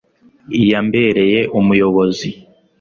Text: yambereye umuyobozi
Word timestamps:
yambereye 0.71 1.39
umuyobozi 1.59 2.27